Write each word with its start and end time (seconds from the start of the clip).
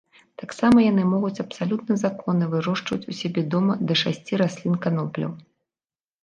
Таксама 0.41 0.77
яны 0.91 1.03
могуць 1.09 1.41
абсалютна 1.43 1.97
законна 2.05 2.47
вырошчваць 2.53 2.97
у 3.01 3.19
сябе 3.19 3.45
дома 3.53 3.77
да 3.93 3.99
шасці 4.03 4.41
раслін 4.45 4.81
канопляў. 4.87 5.31